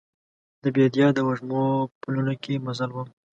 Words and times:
د 0.63 0.65
بیدیا 0.75 1.07
د 1.13 1.19
وږمو 1.27 1.65
پلونو 2.01 2.33
کې 2.43 2.53
مزل 2.65 2.89
وم 2.93 3.07